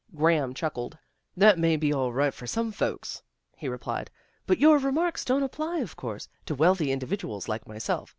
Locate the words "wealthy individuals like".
6.55-7.67